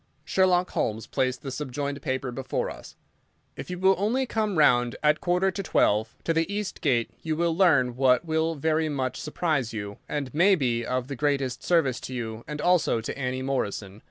[0.25, 2.95] Sherlock Holmes placed the subjoined paper before us.
[2.95, 6.51] piece of paper If you will only come round at quarter to twelve to the
[6.51, 11.07] east gate you will learn what will very much surprise you and maybe be of
[11.07, 13.99] the greatest service to you and also to Annie Morrison.